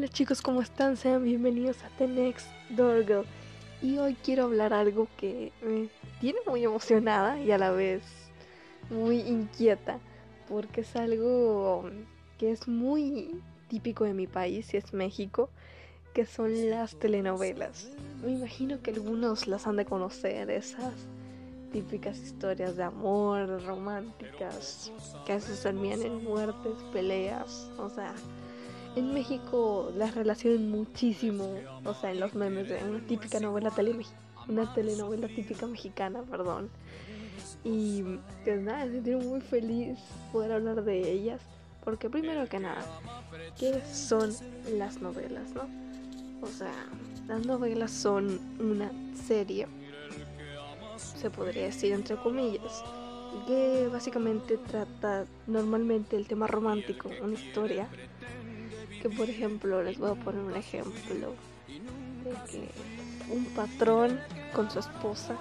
Hola 0.00 0.08
chicos, 0.08 0.40
¿cómo 0.40 0.62
están? 0.62 0.96
Sean 0.96 1.24
bienvenidos 1.24 1.84
a 1.84 1.90
The 1.98 2.08
Next 2.08 2.46
Door 2.70 3.04
Girl. 3.04 3.26
Y 3.82 3.98
hoy 3.98 4.14
quiero 4.14 4.44
hablar 4.44 4.72
algo 4.72 5.08
que 5.18 5.52
me 5.60 5.90
tiene 6.22 6.38
muy 6.46 6.64
emocionada 6.64 7.38
y 7.38 7.50
a 7.50 7.58
la 7.58 7.70
vez 7.70 8.02
muy 8.88 9.20
inquieta, 9.20 9.98
porque 10.48 10.80
es 10.80 10.96
algo 10.96 11.90
que 12.38 12.50
es 12.50 12.66
muy 12.66 13.42
típico 13.68 14.04
de 14.04 14.14
mi 14.14 14.26
país 14.26 14.72
y 14.72 14.78
es 14.78 14.94
México, 14.94 15.50
que 16.14 16.24
son 16.24 16.70
las 16.70 16.98
telenovelas. 16.98 17.90
Me 18.24 18.32
imagino 18.32 18.80
que 18.80 18.92
algunos 18.92 19.48
las 19.48 19.66
han 19.66 19.76
de 19.76 19.84
conocer, 19.84 20.48
esas 20.48 20.94
típicas 21.74 22.18
historias 22.20 22.74
de 22.74 22.84
amor, 22.84 23.62
románticas, 23.66 24.90
que 25.26 25.34
veces 25.34 25.62
terminan 25.62 26.00
en 26.00 26.24
muertes, 26.24 26.72
peleas, 26.90 27.70
o 27.76 27.90
sea, 27.90 28.14
en 28.96 29.14
México 29.14 29.92
las 29.96 30.14
relacionan 30.14 30.70
muchísimo, 30.70 31.54
o 31.84 31.94
sea, 31.94 32.10
en 32.10 32.20
los 32.20 32.34
memes 32.34 32.68
de 32.68 32.82
una 32.84 33.00
típica 33.06 33.40
novela 33.40 33.70
tele 33.70 33.94
una 34.48 34.72
telenovela 34.74 35.28
típica 35.28 35.66
mexicana, 35.66 36.22
perdón. 36.22 36.70
Y 37.62 38.02
pues 38.44 38.60
nada, 38.60 38.86
me 38.86 38.92
sentido 38.92 39.20
muy 39.20 39.40
feliz 39.40 39.98
poder 40.32 40.52
hablar 40.52 40.82
de 40.82 41.12
ellas, 41.12 41.40
porque 41.84 42.08
primero 42.10 42.48
que 42.48 42.58
nada, 42.58 42.84
¿qué 43.58 43.80
son 43.92 44.34
las 44.76 45.00
novelas, 45.00 45.52
no? 45.52 45.62
O 46.42 46.46
sea, 46.46 46.72
las 47.28 47.44
novelas 47.46 47.90
son 47.90 48.40
una 48.58 48.90
serie, 49.14 49.68
se 50.96 51.30
podría 51.30 51.64
decir 51.64 51.92
entre 51.92 52.16
comillas, 52.16 52.82
que 53.46 53.88
básicamente 53.92 54.56
trata 54.56 55.26
normalmente 55.46 56.16
el 56.16 56.26
tema 56.26 56.46
romántico, 56.46 57.10
una 57.22 57.34
historia 57.34 57.88
que 59.00 59.08
por 59.08 59.28
ejemplo 59.28 59.82
les 59.82 59.98
voy 59.98 60.10
a 60.10 60.14
poner 60.14 60.42
un 60.42 60.56
ejemplo 60.56 61.34
de 62.24 62.30
que 62.50 62.68
un 63.32 63.44
patrón 63.46 64.20
con 64.54 64.70
su 64.70 64.80
esposa 64.80 65.36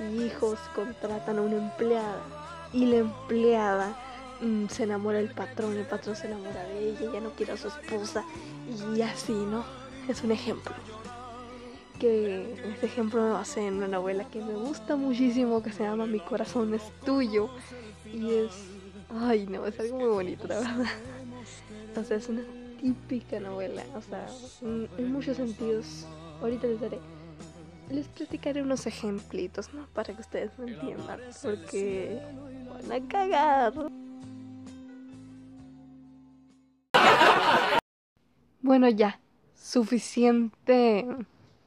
y 0.00 0.22
hijos 0.24 0.58
contratan 0.74 1.38
a 1.38 1.42
una 1.42 1.56
empleada 1.56 2.22
y 2.72 2.86
la 2.86 2.98
empleada 2.98 3.96
mm, 4.40 4.66
se 4.68 4.84
enamora 4.84 5.18
del 5.18 5.30
patrón, 5.30 5.76
el 5.76 5.86
patrón 5.86 6.16
se 6.16 6.26
enamora 6.26 6.62
de 6.64 6.90
ella, 6.90 7.12
ya 7.12 7.20
no 7.20 7.30
quiere 7.30 7.52
a 7.52 7.56
su 7.56 7.68
esposa 7.68 8.24
y 8.94 9.02
así, 9.02 9.32
¿no? 9.32 9.64
Es 10.08 10.22
un 10.22 10.32
ejemplo. 10.32 10.74
Que 11.98 12.54
este 12.64 12.86
ejemplo 12.86 13.20
me 13.20 13.30
basé 13.30 13.66
en 13.66 13.74
una 13.74 13.88
novela 13.88 14.24
que 14.30 14.40
me 14.40 14.54
gusta 14.54 14.94
muchísimo 14.94 15.62
que 15.62 15.72
se 15.72 15.82
llama 15.82 16.06
Mi 16.06 16.20
corazón 16.20 16.72
es 16.74 16.82
tuyo 17.04 17.50
y 18.06 18.30
es, 18.30 18.52
ay 19.10 19.46
no, 19.46 19.66
es 19.66 19.78
algo 19.80 19.98
muy 19.98 20.08
bonito, 20.08 20.46
la 20.46 20.60
verdad. 20.60 20.86
Entonces 21.88 22.22
es 22.22 22.28
una 22.28 22.42
típica 22.80 23.40
novela, 23.40 23.82
o 23.94 24.00
sea, 24.00 24.26
en 24.62 25.12
muchos 25.12 25.36
sentidos. 25.36 26.06
Ahorita 26.40 26.66
les 26.66 26.80
daré, 26.80 26.98
les 27.90 28.06
platicaré 28.08 28.62
unos 28.62 28.86
ejemplitos, 28.86 29.72
¿no? 29.74 29.86
Para 29.94 30.14
que 30.14 30.20
ustedes 30.20 30.56
me 30.58 30.72
entiendan, 30.72 31.20
porque 31.42 32.20
van 32.68 32.92
a 32.92 33.08
cagar. 33.08 33.72
Bueno, 38.60 38.88
ya, 38.88 39.20
suficiente 39.54 41.06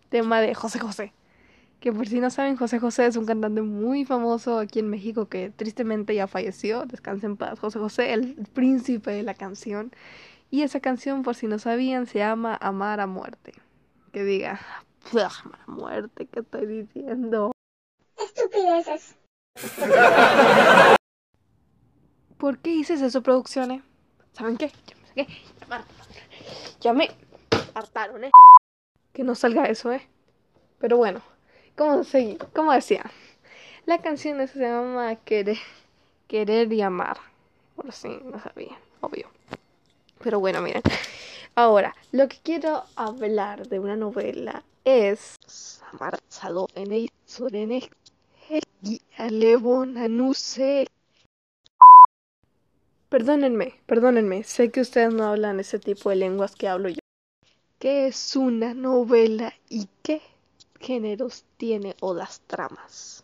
tema 0.09 0.41
de 0.41 0.53
José 0.53 0.79
José. 0.79 1.13
Que 1.79 1.91
por 1.91 2.07
si 2.07 2.19
no 2.19 2.29
saben, 2.29 2.57
José 2.57 2.77
José 2.77 3.07
es 3.07 3.15
un 3.15 3.25
cantante 3.25 3.63
muy 3.63 4.05
famoso 4.05 4.59
aquí 4.59 4.77
en 4.79 4.89
México 4.89 5.27
que 5.27 5.49
tristemente 5.49 6.13
ya 6.13 6.27
falleció. 6.27 6.85
Descansa 6.85 7.25
en 7.25 7.37
paz. 7.37 7.59
José 7.59 7.79
José, 7.79 8.13
el 8.13 8.35
príncipe 8.53 9.09
de 9.09 9.23
la 9.23 9.33
canción. 9.33 9.91
Y 10.53 10.63
esa 10.63 10.81
canción, 10.81 11.23
por 11.23 11.35
si 11.35 11.47
no 11.47 11.59
sabían, 11.59 12.05
se 12.05 12.19
llama 12.19 12.57
Amar 12.59 12.99
a 12.99 13.07
Muerte. 13.07 13.53
Que 14.11 14.25
diga, 14.25 14.59
amar 15.13 15.59
a 15.65 15.71
muerte, 15.71 16.27
¿qué 16.27 16.41
estoy 16.41 16.65
diciendo? 16.65 17.53
Estupideces. 18.17 19.15
¿Por 22.37 22.57
qué 22.57 22.71
dices 22.71 23.01
eso, 23.01 23.23
producciones? 23.23 23.81
¿Saben 24.33 24.57
qué? 24.57 24.73
Ya 25.15 25.23
me, 25.69 25.85
ya 26.81 26.93
me 26.93 27.09
hartaron, 27.73 28.25
¿eh? 28.25 28.31
Que 29.13 29.23
no 29.23 29.35
salga 29.35 29.65
eso, 29.65 29.93
¿eh? 29.93 30.05
Pero 30.79 30.97
bueno, 30.97 31.21
¿cómo, 31.77 32.03
seguí? 32.03 32.37
¿Cómo 32.53 32.73
decía? 32.73 33.09
La 33.85 33.99
canción 33.99 34.45
se 34.49 34.59
llama 34.59 35.15
Querer, 35.15 35.59
Querer 36.27 36.73
y 36.73 36.81
Amar. 36.81 37.17
Por 37.77 37.93
si 37.93 38.09
no 38.25 38.37
sabían, 38.37 38.77
obvio. 38.99 39.29
Pero 40.23 40.39
bueno, 40.39 40.61
miren. 40.61 40.81
Ahora, 41.55 41.95
lo 42.11 42.27
que 42.27 42.37
quiero 42.43 42.83
hablar 42.95 43.67
de 43.67 43.79
una 43.79 43.95
novela 43.95 44.63
es 44.85 45.35
Perdónenme, 53.09 53.75
perdónenme, 53.85 54.43
sé 54.43 54.71
que 54.71 54.81
ustedes 54.81 55.13
no 55.13 55.25
hablan 55.25 55.59
ese 55.59 55.79
tipo 55.79 56.09
de 56.09 56.15
lenguas 56.15 56.55
que 56.55 56.67
hablo 56.67 56.89
yo. 56.89 56.99
¿Qué 57.79 58.07
es 58.07 58.35
una 58.35 58.73
novela 58.73 59.53
y 59.69 59.89
qué 60.03 60.21
géneros 60.79 61.45
tiene 61.57 61.95
o 61.99 62.13
las 62.13 62.41
tramas? 62.41 63.20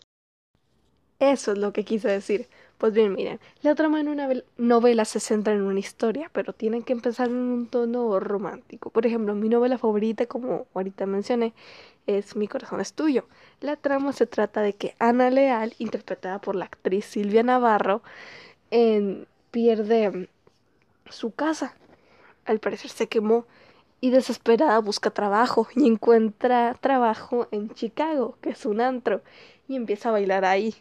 Eso 1.20 1.52
es 1.54 1.58
lo 1.58 1.74
que 1.74 1.84
quise 1.84 2.08
decir. 2.10 2.48
Pues 2.78 2.94
bien, 2.94 3.14
miren, 3.14 3.40
la 3.64 3.74
trama 3.74 4.00
en 4.00 4.08
una 4.08 4.30
novela 4.58 5.04
se 5.04 5.20
centra 5.20 5.54
en 5.54 5.64
una 5.64 5.80
historia, 5.80 6.30
pero 6.32 6.54
tienen 6.54 6.84
que 6.84 6.94
empezar 6.94 7.28
en 7.30 7.36
un 7.38 7.68
tono 7.68 8.20
romántico. 8.20 8.92
Por 8.92 9.08
ejemplo, 9.08 9.34
mi 9.34 9.50
novela 9.50 9.80
favorita, 9.80 10.28
como 10.28 10.68
ahorita 10.76 11.08
mencioné, 11.08 11.54
es 12.06 12.36
Mi 12.36 12.48
corazón 12.48 12.80
es 12.80 12.94
tuyo. 12.94 13.26
La 13.62 13.76
trama 13.78 14.14
se 14.14 14.28
trata 14.28 14.62
de 14.62 14.74
que 14.74 14.96
Ana 15.00 15.32
Leal, 15.32 15.74
interpretada 15.80 16.40
por 16.40 16.56
la 16.56 16.66
actriz 16.66 17.06
Silvia 17.06 17.42
Navarro, 17.44 18.04
pierde 19.52 20.30
su 21.10 21.32
casa. 21.32 21.76
Al 22.46 22.60
parecer 22.60 22.92
se 22.92 23.08
quemó 23.08 23.46
y 24.02 24.12
desesperada 24.12 24.80
busca 24.80 25.10
trabajo 25.10 25.68
y 25.76 25.88
encuentra 25.88 26.76
trabajo 26.80 27.48
en 27.52 27.72
Chicago, 27.72 28.38
que 28.42 28.52
es 28.52 28.66
un 28.68 28.82
antro, 28.82 29.22
y 29.68 29.76
empieza 29.76 30.10
a 30.10 30.12
bailar 30.14 30.46
ahí 30.46 30.76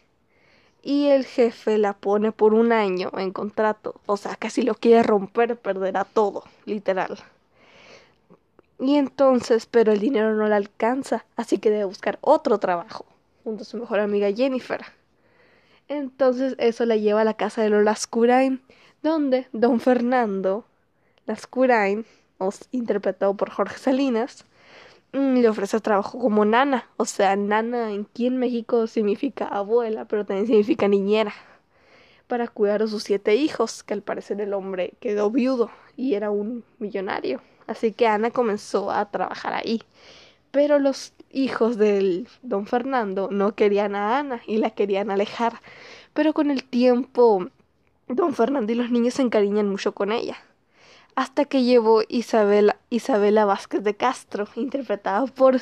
y 0.83 1.07
el 1.07 1.25
jefe 1.25 1.77
la 1.77 1.93
pone 1.93 2.31
por 2.31 2.53
un 2.53 2.71
año 2.71 3.11
en 3.17 3.31
contrato. 3.31 3.95
O 4.05 4.17
sea, 4.17 4.35
que 4.35 4.49
si 4.49 4.61
lo 4.61 4.75
quiere 4.75 5.03
romper, 5.03 5.57
perderá 5.57 6.05
todo, 6.05 6.43
literal. 6.65 7.17
Y 8.79 8.95
entonces, 8.95 9.65
pero 9.65 9.91
el 9.91 9.99
dinero 9.99 10.33
no 10.35 10.47
le 10.47 10.55
alcanza, 10.55 11.25
así 11.35 11.57
que 11.57 11.71
debe 11.71 11.85
buscar 11.85 12.19
otro 12.21 12.59
trabajo, 12.59 13.05
junto 13.43 13.63
a 13.63 13.65
su 13.65 13.77
mejor 13.77 13.99
amiga 13.99 14.31
Jennifer. 14.31 14.85
Entonces 15.87 16.55
eso 16.59 16.85
la 16.85 16.95
lleva 16.95 17.21
a 17.21 17.25
la 17.25 17.33
casa 17.33 17.61
de 17.61 17.69
los 17.69 17.83
Lascurain, 17.83 18.61
donde 19.01 19.47
don 19.51 19.79
Fernando 19.79 20.65
Lascurain, 21.25 22.05
interpretado 22.71 23.33
por 23.35 23.49
Jorge 23.49 23.77
Salinas, 23.77 24.45
le 25.17 25.49
ofrece 25.49 25.79
trabajo 25.79 26.19
como 26.19 26.45
nana. 26.45 26.87
O 26.97 27.05
sea, 27.05 27.35
nana 27.35 27.87
aquí 27.87 28.27
en 28.27 28.37
México 28.37 28.87
significa 28.87 29.45
abuela, 29.45 30.05
pero 30.05 30.25
también 30.25 30.47
significa 30.47 30.87
niñera. 30.87 31.33
Para 32.27 32.47
cuidar 32.47 32.81
a 32.83 32.87
sus 32.87 33.03
siete 33.03 33.35
hijos, 33.35 33.83
que 33.83 33.93
al 33.93 34.01
parecer 34.01 34.41
el 34.41 34.53
hombre 34.53 34.93
quedó 34.99 35.31
viudo 35.31 35.71
y 35.95 36.13
era 36.13 36.29
un 36.29 36.63
millonario. 36.79 37.41
Así 37.67 37.91
que 37.91 38.07
Ana 38.07 38.31
comenzó 38.31 38.91
a 38.91 39.09
trabajar 39.11 39.53
ahí. 39.53 39.81
Pero 40.51 40.79
los 40.79 41.13
hijos 41.31 41.77
del 41.77 42.27
don 42.41 42.65
Fernando 42.65 43.29
no 43.31 43.55
querían 43.55 43.95
a 43.95 44.19
Ana 44.19 44.41
y 44.47 44.57
la 44.57 44.71
querían 44.71 45.11
alejar. 45.11 45.61
Pero 46.13 46.33
con 46.33 46.51
el 46.51 46.63
tiempo, 46.63 47.47
don 48.07 48.33
Fernando 48.33 48.71
y 48.71 48.75
los 48.75 48.91
niños 48.91 49.15
se 49.15 49.21
encariñan 49.21 49.69
mucho 49.69 49.93
con 49.93 50.11
ella 50.11 50.37
hasta 51.17 51.45
que 51.45 51.63
llevó 51.63 52.03
Isabela, 52.09 52.77
Isabela 52.91 53.43
Vázquez 53.43 53.83
de 53.83 53.95
Castro, 53.95 54.47
interpretada 54.55 55.25
por 55.25 55.59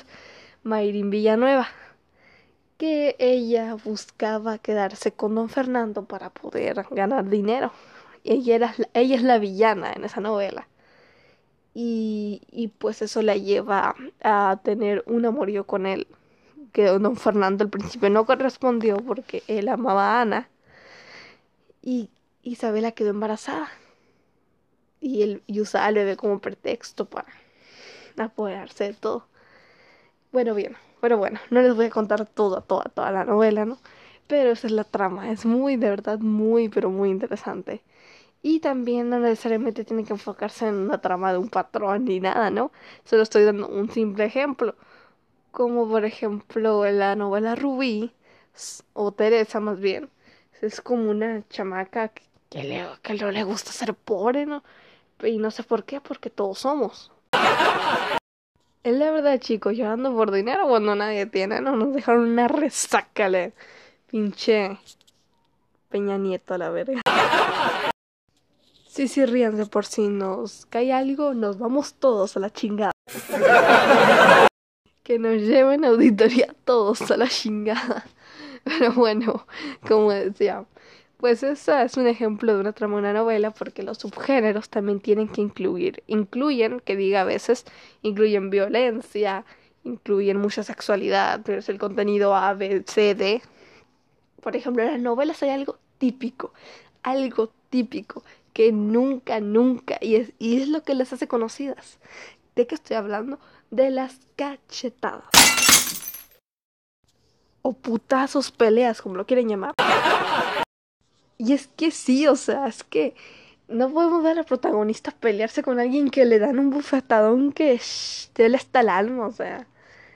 Mayrin 0.64 1.10
Villanueva, 1.10 1.70
que 2.78 3.16
ella 3.20 3.78
buscaba 3.86 4.58
quedarse 4.58 5.14
con 5.14 5.34
don 5.34 5.48
Fernando 5.48 6.04
para 6.04 6.30
poder 6.30 6.86
ganar 6.92 7.30
dinero. 7.30 7.72
Ella, 8.26 8.76
ella 8.94 9.16
es 9.16 9.24
la 9.24 9.40
villana 9.40 9.94
en 9.94 10.04
esa 10.04 10.20
novela. 10.20 10.68
Y, 11.74 12.42
y 12.52 12.68
pues 12.68 13.02
eso 13.02 13.22
la 13.22 13.38
lleva 13.38 13.96
a 14.24 14.60
tener 14.62 15.06
un 15.08 15.26
amorío 15.26 15.66
con 15.66 15.86
él, 15.86 16.06
que 16.74 16.84
don 16.84 17.16
Fernando 17.16 17.64
al 17.64 17.70
principio 17.70 18.10
no 18.10 18.26
correspondió 18.26 18.98
porque 18.98 19.42
él 19.48 19.70
amaba 19.70 20.18
a 20.18 20.22
Ana. 20.22 20.50
Y 21.82 22.10
Isabela 22.44 22.92
quedó 22.92 23.12
embarazada 23.12 23.70
y, 25.06 25.22
el, 25.22 25.44
y 25.46 25.62
usaba 25.62 25.86
al 25.86 25.96
bebé 25.96 26.18
como 26.18 26.40
pretexto 26.40 27.06
para 27.06 27.28
apoderarse 28.18 28.86
de 28.86 28.94
todo. 28.94 29.28
Bueno, 30.32 30.56
bien, 30.56 30.76
pero 31.00 31.18
bueno, 31.18 31.40
no 31.52 31.62
les 31.62 31.76
voy 31.76 31.86
a 31.86 31.90
contar 31.92 32.26
toda, 32.26 32.62
toda, 32.62 32.86
toda 32.86 33.12
la 33.12 33.24
novela, 33.24 33.66
¿no? 33.66 33.78
Pero 34.28 34.52
esa 34.52 34.68
es 34.68 34.74
la 34.74 34.84
trama, 34.84 35.32
es 35.32 35.46
muy, 35.46 35.78
de 35.78 35.90
verdad, 35.90 36.20
muy, 36.20 36.70
pero 36.70 36.90
muy 36.90 37.10
interesante. 37.12 37.84
Y 38.42 38.62
también 38.62 39.10
no 39.10 39.20
necesariamente 39.20 39.86
tiene 39.86 40.06
que 40.06 40.14
enfocarse 40.14 40.68
en 40.68 40.76
una 40.76 41.00
trama 41.02 41.32
de 41.34 41.40
un 41.40 41.50
patrón 41.50 42.06
ni 42.06 42.20
nada, 42.20 42.50
¿no? 42.50 42.72
Solo 43.06 43.24
estoy 43.24 43.44
dando 43.46 43.68
un 43.68 43.92
simple 43.92 44.26
ejemplo. 44.26 44.76
Como 45.52 45.88
por 45.90 46.06
ejemplo 46.06 46.86
en 46.86 47.00
la 47.00 47.16
novela 47.16 47.56
Rubí, 47.56 48.14
o 48.94 49.12
Teresa 49.14 49.60
más 49.60 49.80
bien. 49.80 50.10
Es 50.62 50.82
como 50.82 51.12
una 51.12 51.48
chamaca 51.50 52.10
que, 52.50 52.64
le, 52.64 52.86
que 53.04 53.14
no 53.16 53.32
le 53.32 53.44
gusta 53.44 53.72
ser 53.72 53.94
pobre, 53.94 54.46
¿no? 54.46 54.64
Y 55.24 55.38
no 55.38 55.52
sé 55.52 55.64
por 55.64 55.86
qué, 55.86 56.02
porque 56.02 56.30
todos 56.30 56.60
somos. 56.60 57.12
Es 58.84 58.94
la 58.94 59.10
verdad, 59.12 59.40
chicos, 59.40 59.76
llorando 59.76 60.14
por 60.14 60.32
dinero 60.32 60.68
cuando 60.68 60.94
nadie 60.96 61.26
tiene, 61.26 61.62
¿no? 61.62 61.76
Nos 61.76 61.94
dejaron 61.94 62.30
una 62.30 62.48
resaca, 62.48 63.30
le. 63.30 63.54
Pinche 64.08 64.78
Peña 65.90 66.18
Nieto 66.18 66.54
a 66.54 66.58
la 66.58 66.70
verga. 66.70 67.02
Sí, 68.88 69.08
sí, 69.08 69.26
ríanse 69.26 69.66
por 69.66 69.86
si 69.86 70.08
nos 70.08 70.68
cae 70.68 70.94
algo, 70.94 71.34
nos 71.34 71.58
vamos 71.58 71.96
todos 71.96 72.38
a 72.38 72.40
la 72.40 72.50
chingada. 72.50 72.92
que 75.04 75.20
nos 75.20 75.36
lleven 75.42 75.84
auditoría 75.84 76.56
todos 76.64 77.10
a 77.12 77.18
la 77.18 77.28
chingada. 77.28 78.06
Pero 78.64 78.94
bueno, 78.94 79.46
como 79.88 80.12
decía, 80.12 80.66
pues 81.18 81.44
esa 81.44 81.84
es 81.84 81.98
un 81.98 82.08
ejemplo 82.08 82.54
de 82.54 82.60
una 82.60 82.74
trama 82.74 83.02
novela 83.02 83.52
porque 83.52 83.84
los 83.84 84.00
subgéneros 84.00 84.70
también 84.70 85.00
tienen 85.00 85.28
que 85.28 85.42
incluir, 85.42 86.04
incluyen, 86.08 86.80
que 86.80 86.96
diga 86.96 87.22
a 87.22 87.26
veces, 87.26 87.66
incluyen 88.02 88.50
violencia, 88.50 89.46
incluyen 89.84 90.38
mucha 90.38 90.64
sexualidad, 90.64 91.48
es 91.50 91.70
el 91.70 91.78
contenido 91.80 92.36
A, 92.36 92.54
B, 92.54 92.84
C, 92.86 93.16
D. 93.16 93.42
Por 94.42 94.56
ejemplo, 94.56 94.84
en 94.84 94.92
las 94.92 95.02
novelas 95.02 95.42
hay 95.44 95.50
algo 95.50 95.78
típico, 95.98 96.54
algo 97.04 97.52
típico 97.70 98.24
que 98.54 98.72
nunca, 98.72 99.40
nunca, 99.40 99.98
y 100.02 100.16
es, 100.16 100.32
y 100.40 100.62
es 100.62 100.70
lo 100.70 100.84
que 100.84 100.96
las 100.96 101.12
hace 101.14 101.28
conocidas. 101.28 102.00
¿De 102.56 102.68
qué 102.68 102.76
estoy 102.76 102.96
hablando? 102.96 103.38
De 103.70 103.90
las 103.90 104.20
cachetadas. 104.38 105.30
O 107.62 107.74
putazos, 107.74 108.52
peleas, 108.52 109.02
como 109.02 109.16
lo 109.16 109.26
quieren 109.26 109.50
llamar. 109.50 109.74
Y 111.38 111.54
es 111.54 111.68
que 111.68 111.92
sí, 111.92 112.28
o 112.28 112.36
sea, 112.36 112.68
es 112.68 112.84
que 112.84 113.16
no 113.68 113.90
podemos 113.92 114.24
ver 114.24 114.34
a 114.34 114.36
la 114.36 114.44
protagonista 114.44 115.12
pelearse 115.12 115.64
con 115.64 115.80
alguien 115.80 116.10
que 116.10 116.26
le 116.26 116.40
dan 116.40 116.60
un 116.60 116.70
bufetadón 116.70 117.52
que 117.52 117.80
te 118.34 118.50
le 118.50 118.58
hasta 118.58 118.82
el 118.82 118.90
alma, 118.90 119.28
o 119.28 119.32
sea, 119.32 119.68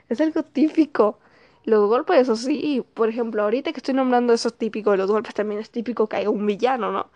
es 0.08 0.20
algo 0.20 0.42
típico. 0.44 1.18
Los 1.64 1.88
golpes, 1.88 2.20
eso 2.22 2.36
sí, 2.36 2.84
por 2.94 3.08
ejemplo, 3.10 3.42
ahorita 3.42 3.72
que 3.72 3.78
estoy 3.78 3.94
nombrando 3.94 4.32
eso 4.32 4.50
típico 4.50 4.92
de 4.92 4.98
los 4.98 5.10
golpes, 5.10 5.34
también 5.34 5.60
es 5.60 5.70
típico 5.70 6.08
que 6.08 6.16
haya 6.16 6.30
un 6.30 6.46
villano, 6.46 6.92
¿no? 6.92 7.10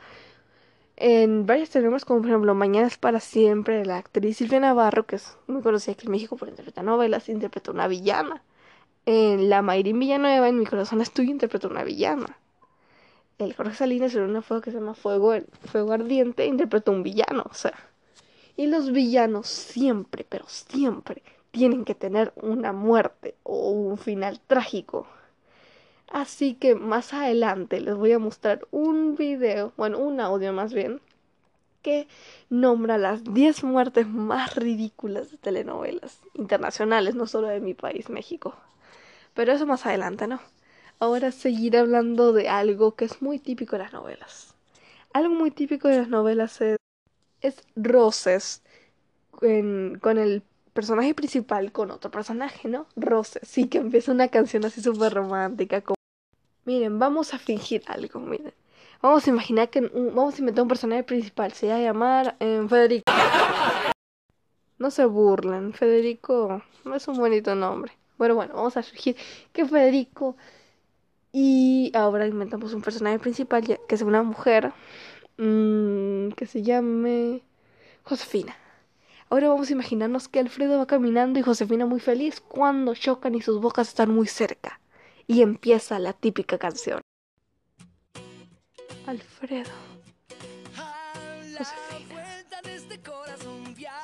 En 0.96 1.46
varias 1.46 1.70
tenemos 1.70 2.04
como 2.04 2.20
por 2.20 2.30
ejemplo 2.30 2.54
Mañana 2.54 2.86
es 2.86 2.98
para 2.98 3.20
siempre, 3.20 3.84
la 3.84 3.98
actriz 3.98 4.36
Silvia 4.38 4.60
Navarro, 4.60 5.06
que 5.06 5.16
es 5.16 5.36
muy 5.46 5.62
conocida 5.62 5.92
aquí 5.94 6.06
en 6.06 6.12
México 6.12 6.36
por 6.36 6.48
interpretar 6.48 6.84
novelas, 6.84 7.28
interpretó 7.28 7.72
una 7.72 7.88
villana. 7.88 8.42
En 9.06 9.50
La 9.50 9.62
Mayrin 9.62 9.98
Villanueva, 9.98 10.48
en 10.48 10.58
Mi 10.58 10.66
corazón 10.66 11.00
es 11.00 11.12
tuyo, 11.12 11.30
interpretó 11.30 11.68
una 11.68 11.84
villana. 11.84 12.38
El 13.38 13.54
Jorge 13.54 13.74
Salinas 13.74 14.14
en 14.14 14.22
una 14.22 14.42
fuego 14.42 14.62
que 14.62 14.70
se 14.70 14.78
llama 14.78 14.94
Fuego, 14.94 15.34
Fuego 15.64 15.92
Ardiente, 15.92 16.46
interpretó 16.46 16.92
un 16.92 17.02
villano, 17.02 17.44
o 17.50 17.54
sea. 17.54 17.74
Y 18.56 18.66
los 18.66 18.92
villanos 18.92 19.48
siempre, 19.48 20.24
pero 20.28 20.44
siempre, 20.48 21.22
tienen 21.50 21.84
que 21.84 21.94
tener 21.94 22.32
una 22.36 22.72
muerte 22.72 23.34
o 23.42 23.70
un 23.70 23.98
final 23.98 24.40
trágico. 24.46 25.08
Así 26.12 26.54
que 26.54 26.76
más 26.76 27.12
adelante 27.12 27.80
les 27.80 27.96
voy 27.96 28.12
a 28.12 28.20
mostrar 28.20 28.66
un 28.70 29.16
video, 29.16 29.72
bueno, 29.76 29.98
un 29.98 30.20
audio 30.20 30.52
más 30.52 30.72
bien, 30.72 31.00
que 31.82 32.06
nombra 32.50 32.98
las 32.98 33.24
10 33.24 33.64
muertes 33.64 34.06
más 34.06 34.54
ridículas 34.54 35.30
de 35.30 35.38
telenovelas 35.38 36.20
internacionales, 36.34 37.14
no 37.14 37.26
solo 37.26 37.48
de 37.48 37.60
mi 37.60 37.74
país, 37.74 38.08
México. 38.10 38.54
Pero 39.34 39.52
eso 39.52 39.66
más 39.66 39.84
adelante, 39.86 40.26
¿no? 40.28 40.40
Ahora 40.98 41.32
seguir 41.32 41.76
hablando 41.76 42.32
de 42.32 42.48
algo 42.48 42.94
que 42.94 43.04
es 43.04 43.20
muy 43.20 43.38
típico 43.38 43.76
de 43.76 43.82
las 43.82 43.92
novelas. 43.92 44.54
Algo 45.12 45.34
muy 45.34 45.50
típico 45.50 45.88
de 45.88 45.98
las 45.98 46.08
novelas 46.08 46.60
es, 46.60 46.78
es 47.40 47.62
roces 47.76 48.62
con 49.30 50.18
el 50.18 50.42
personaje 50.72 51.14
principal 51.14 51.72
con 51.72 51.90
otro 51.90 52.10
personaje, 52.10 52.68
¿no? 52.68 52.86
Roces, 52.96 53.46
sí, 53.46 53.68
que 53.68 53.78
empieza 53.78 54.12
una 54.12 54.28
canción 54.28 54.64
así 54.64 54.80
súper 54.80 55.12
romántica, 55.14 55.80
como 55.80 55.94
Miren, 56.66 56.98
vamos 56.98 57.34
a 57.34 57.38
fingir 57.38 57.82
algo, 57.86 58.20
miren. 58.20 58.54
Vamos 59.02 59.26
a 59.26 59.30
imaginar 59.30 59.68
que 59.68 59.82
vamos 59.82 60.36
a 60.36 60.38
inventar 60.38 60.62
un 60.62 60.68
personaje 60.68 61.02
principal. 61.02 61.52
Se 61.52 61.68
va 61.68 61.76
a 61.76 61.80
llamar 61.80 62.36
eh, 62.40 62.64
Federico. 62.68 63.12
No 64.78 64.90
se 64.90 65.04
burlen, 65.04 65.74
Federico 65.74 66.62
no 66.84 66.94
es 66.94 67.06
un 67.06 67.18
bonito 67.18 67.54
nombre. 67.54 67.92
Bueno, 68.16 68.34
bueno, 68.34 68.54
vamos 68.54 68.76
a 68.78 68.82
fingir 68.82 69.14
que 69.52 69.66
Federico. 69.66 70.36
Y 71.36 71.90
ahora 71.94 72.28
inventamos 72.28 72.74
un 72.74 72.80
personaje 72.80 73.18
principal 73.18 73.64
que 73.64 73.94
es 73.96 74.02
una 74.02 74.22
mujer 74.22 74.72
mmm, 75.36 76.28
que 76.28 76.46
se 76.46 76.62
llame 76.62 77.42
Josefina. 78.04 78.56
Ahora 79.30 79.48
vamos 79.48 79.68
a 79.68 79.72
imaginarnos 79.72 80.28
que 80.28 80.38
Alfredo 80.38 80.78
va 80.78 80.86
caminando 80.86 81.40
y 81.40 81.42
Josefina 81.42 81.86
muy 81.86 81.98
feliz 81.98 82.40
cuando 82.40 82.94
chocan 82.94 83.34
y 83.34 83.42
sus 83.42 83.60
bocas 83.60 83.88
están 83.88 84.14
muy 84.14 84.28
cerca 84.28 84.78
y 85.26 85.42
empieza 85.42 85.98
la 85.98 86.12
típica 86.12 86.56
canción. 86.56 87.00
Alfredo. 89.04 89.70
Josefina. 91.58 92.14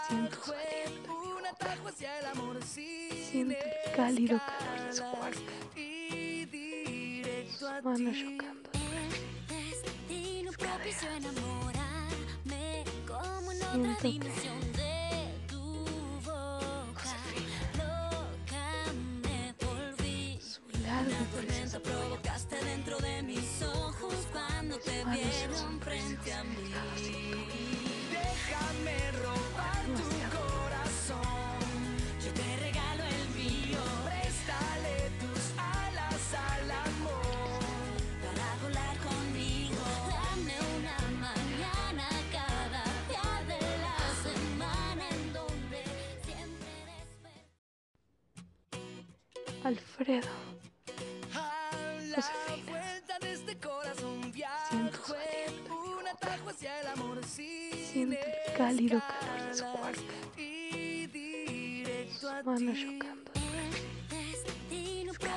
Siento 0.08 0.36
su 0.44 0.52
aliento 0.52 1.10
Siente 3.30 3.56
el 3.86 3.96
cálido 3.96 4.38
calor 4.38 4.86
de 4.88 4.92
su 4.92 5.04
cuerpo. 5.04 5.89
Sus 7.60 7.68
manos 7.84 8.16
chocando. 8.16 8.70
Siento 10.08 10.52
que 10.52 10.64
provocaste 14.08 14.69
Siente 58.00 58.18
el 58.18 58.56
cálido 58.56 58.98
calor 58.98 59.48
de 59.48 59.54
su 59.54 59.64
cuerpo. 59.78 60.00
Sus 62.18 62.32
manos 62.46 62.78
chocando. 62.78 63.30
Siento 64.86 65.12
que 65.18 65.28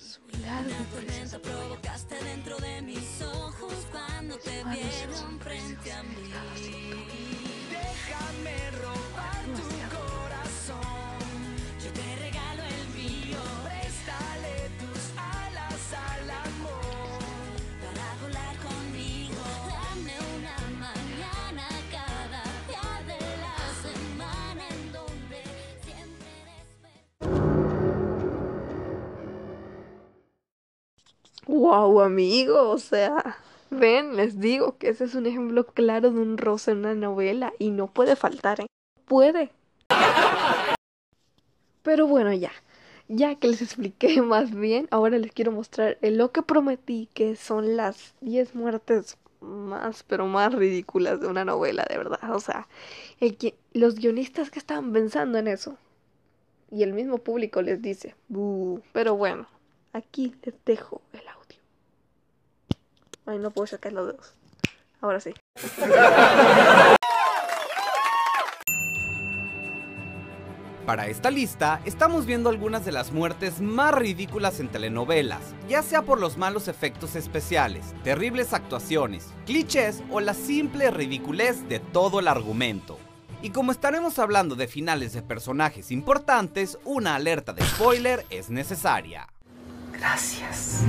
su 0.00 0.20
largo 0.42 0.70
y 0.70 0.96
precioso 0.96 1.40
provocaste 1.40 2.16
dentro 2.24 2.56
de 2.56 2.82
mis 2.82 3.22
ojos 3.22 3.74
cuando 3.92 4.36
te 4.38 4.64
Wow, 31.58 32.02
amigo, 32.02 32.70
o 32.70 32.78
sea. 32.78 33.36
Ven, 33.68 34.14
les 34.14 34.38
digo 34.38 34.78
que 34.78 34.90
ese 34.90 35.02
es 35.02 35.16
un 35.16 35.26
ejemplo 35.26 35.66
claro 35.66 36.12
de 36.12 36.20
un 36.20 36.38
rosa 36.38 36.70
en 36.70 36.78
una 36.78 36.94
novela 36.94 37.52
y 37.58 37.70
no 37.70 37.88
puede 37.88 38.14
faltar, 38.14 38.60
¿eh? 38.60 38.66
Puede. 39.06 39.50
Pero 41.82 42.06
bueno, 42.06 42.32
ya. 42.32 42.52
Ya 43.08 43.34
que 43.34 43.48
les 43.48 43.60
expliqué 43.60 44.22
más 44.22 44.54
bien, 44.54 44.86
ahora 44.92 45.18
les 45.18 45.32
quiero 45.32 45.50
mostrar 45.50 45.98
lo 46.00 46.30
que 46.30 46.42
prometí, 46.42 47.08
que 47.12 47.34
son 47.34 47.76
las 47.76 48.14
10 48.20 48.54
muertes 48.54 49.18
más, 49.40 50.04
pero 50.04 50.28
más 50.28 50.54
ridículas 50.54 51.20
de 51.20 51.26
una 51.26 51.44
novela, 51.44 51.84
de 51.90 51.98
verdad. 51.98 52.36
O 52.36 52.40
sea, 52.40 52.68
el 53.18 53.36
que, 53.36 53.56
los 53.72 53.96
guionistas 53.96 54.52
que 54.52 54.60
estaban 54.60 54.92
pensando 54.92 55.38
en 55.38 55.48
eso. 55.48 55.76
Y 56.70 56.84
el 56.84 56.92
mismo 56.92 57.18
público 57.18 57.62
les 57.62 57.82
dice, 57.82 58.14
pero 58.92 59.16
bueno, 59.16 59.48
aquí 59.92 60.36
les 60.44 60.54
dejo 60.64 61.02
el 61.12 61.26
audio. 61.26 61.37
Ay, 63.28 63.38
no 63.38 63.50
puedo 63.50 63.66
sacar 63.66 63.92
los 63.92 64.06
dedos. 64.06 64.32
Ahora 65.02 65.20
sí. 65.20 65.34
Para 70.86 71.08
esta 71.08 71.30
lista, 71.30 71.82
estamos 71.84 72.24
viendo 72.24 72.48
algunas 72.48 72.86
de 72.86 72.92
las 72.92 73.12
muertes 73.12 73.60
más 73.60 73.92
ridículas 73.92 74.60
en 74.60 74.68
telenovelas, 74.68 75.42
ya 75.68 75.82
sea 75.82 76.00
por 76.00 76.18
los 76.18 76.38
malos 76.38 76.68
efectos 76.68 77.16
especiales, 77.16 77.84
terribles 78.02 78.54
actuaciones, 78.54 79.26
clichés 79.44 80.02
o 80.10 80.20
la 80.20 80.32
simple 80.32 80.90
ridiculez 80.90 81.68
de 81.68 81.80
todo 81.80 82.20
el 82.20 82.28
argumento. 82.28 82.98
Y 83.42 83.50
como 83.50 83.72
estaremos 83.72 84.18
hablando 84.18 84.54
de 84.54 84.68
finales 84.68 85.12
de 85.12 85.20
personajes 85.20 85.90
importantes, 85.90 86.78
una 86.86 87.16
alerta 87.16 87.52
de 87.52 87.62
spoiler 87.62 88.24
es 88.30 88.48
necesaria. 88.48 89.28
Gracias. 89.92 90.84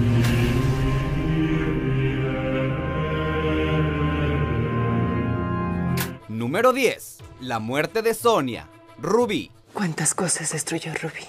Número 6.39 6.71
10. 6.71 7.17
La 7.41 7.59
muerte 7.59 8.01
de 8.01 8.13
Sonia. 8.13 8.65
Ruby. 8.97 9.51
¿Cuántas 9.73 10.15
cosas 10.15 10.53
destruyó 10.53 10.93
Rubí? 10.93 11.25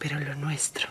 Pero 0.00 0.18
lo 0.18 0.34
nuestro, 0.34 0.88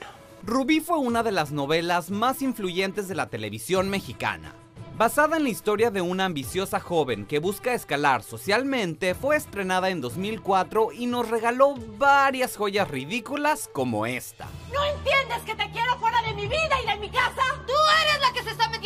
no. 0.00 0.06
Rubí 0.42 0.80
fue 0.80 0.96
una 0.96 1.22
de 1.22 1.32
las 1.32 1.50
novelas 1.50 2.10
más 2.10 2.40
influyentes 2.40 3.08
de 3.08 3.16
la 3.16 3.26
televisión 3.26 3.90
mexicana. 3.90 4.54
Basada 4.96 5.36
en 5.36 5.42
la 5.42 5.50
historia 5.50 5.90
de 5.90 6.00
una 6.00 6.24
ambiciosa 6.24 6.80
joven 6.80 7.26
que 7.26 7.38
busca 7.38 7.74
escalar 7.74 8.22
socialmente, 8.22 9.14
fue 9.14 9.36
estrenada 9.36 9.90
en 9.90 10.00
2004 10.00 10.92
y 10.92 11.04
nos 11.04 11.28
regaló 11.28 11.74
varias 11.98 12.56
joyas 12.56 12.88
ridículas 12.88 13.68
como 13.70 14.06
esta. 14.06 14.46
¿No 14.72 14.82
entiendes 14.86 15.42
que 15.44 15.54
te 15.54 15.70
quiero 15.70 15.98
fuera 15.98 16.22
de 16.22 16.32
mi 16.32 16.48
vida 16.48 16.80
y 16.82 16.86
de 16.86 16.96
mi 16.96 17.10
casa? 17.10 17.42
¡Tú 17.66 17.74
eres 18.04 18.20
la 18.22 18.32
que 18.32 18.42
se 18.42 18.52
está 18.52 18.70
metiendo 18.70 18.85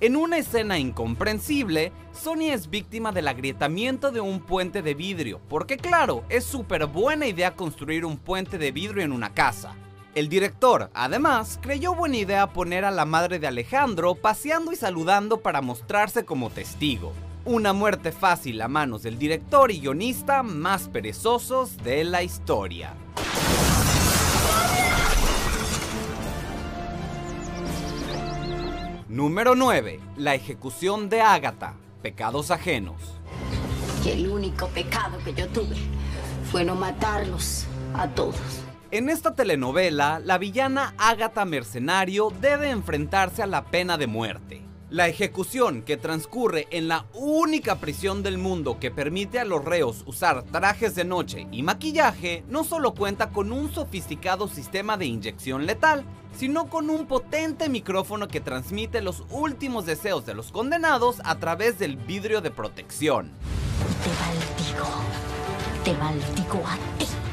En 0.00 0.16
una 0.16 0.38
escena 0.38 0.78
incomprensible, 0.78 1.92
Sonia 2.12 2.52
es 2.52 2.68
víctima 2.68 3.12
del 3.12 3.28
agrietamiento 3.28 4.10
de 4.10 4.20
un 4.20 4.40
puente 4.40 4.82
de 4.82 4.94
vidrio, 4.94 5.40
porque 5.48 5.76
claro, 5.76 6.24
es 6.28 6.44
súper 6.44 6.86
buena 6.86 7.26
idea 7.26 7.54
construir 7.54 8.04
un 8.04 8.18
puente 8.18 8.58
de 8.58 8.72
vidrio 8.72 9.02
en 9.02 9.12
una 9.12 9.32
casa. 9.32 9.74
El 10.14 10.28
director, 10.28 10.90
además, 10.94 11.58
creyó 11.62 11.94
buena 11.94 12.16
idea 12.16 12.52
poner 12.52 12.84
a 12.84 12.90
la 12.90 13.04
madre 13.04 13.38
de 13.38 13.46
Alejandro 13.46 14.14
paseando 14.14 14.72
y 14.72 14.76
saludando 14.76 15.40
para 15.40 15.62
mostrarse 15.62 16.24
como 16.24 16.50
testigo. 16.50 17.12
Una 17.44 17.72
muerte 17.72 18.12
fácil 18.12 18.60
a 18.62 18.68
manos 18.68 19.02
del 19.02 19.18
director 19.18 19.70
y 19.70 19.80
guionista 19.80 20.42
más 20.42 20.88
perezosos 20.88 21.76
de 21.78 22.04
la 22.04 22.22
historia. 22.22 22.94
Número 29.16 29.54
9. 29.54 29.98
La 30.18 30.34
ejecución 30.34 31.08
de 31.08 31.22
Ágata. 31.22 31.72
Pecados 32.02 32.50
ajenos. 32.50 33.00
Y 34.04 34.10
el 34.10 34.28
único 34.28 34.68
pecado 34.68 35.16
que 35.24 35.32
yo 35.32 35.48
tuve 35.48 35.76
fue 36.52 36.66
no 36.66 36.74
matarlos 36.74 37.64
a 37.94 38.08
todos. 38.08 38.36
En 38.90 39.08
esta 39.08 39.34
telenovela, 39.34 40.20
la 40.22 40.36
villana 40.36 40.92
Ágata 40.98 41.46
Mercenario 41.46 42.30
debe 42.42 42.68
enfrentarse 42.68 43.42
a 43.42 43.46
la 43.46 43.64
pena 43.64 43.96
de 43.96 44.06
muerte. 44.06 44.55
La 44.88 45.08
ejecución, 45.08 45.82
que 45.82 45.96
transcurre 45.96 46.68
en 46.70 46.86
la 46.86 47.06
única 47.12 47.80
prisión 47.80 48.22
del 48.22 48.38
mundo 48.38 48.78
que 48.78 48.92
permite 48.92 49.40
a 49.40 49.44
los 49.44 49.64
reos 49.64 50.04
usar 50.06 50.44
trajes 50.44 50.94
de 50.94 51.04
noche 51.04 51.48
y 51.50 51.64
maquillaje, 51.64 52.44
no 52.48 52.62
solo 52.62 52.94
cuenta 52.94 53.30
con 53.30 53.50
un 53.50 53.74
sofisticado 53.74 54.46
sistema 54.46 54.96
de 54.96 55.06
inyección 55.06 55.66
letal, 55.66 56.04
sino 56.38 56.68
con 56.68 56.88
un 56.88 57.06
potente 57.06 57.68
micrófono 57.68 58.28
que 58.28 58.40
transmite 58.40 59.02
los 59.02 59.24
últimos 59.30 59.86
deseos 59.86 60.24
de 60.24 60.34
los 60.34 60.52
condenados 60.52 61.16
a 61.24 61.36
través 61.40 61.80
del 61.80 61.96
vidrio 61.96 62.40
de 62.40 62.52
protección. 62.52 63.32
Te 64.04 64.10
maldigo. 64.20 64.88
Te 65.82 65.92
maldigo 65.94 66.64
a 66.64 66.76
ti. 66.98 67.25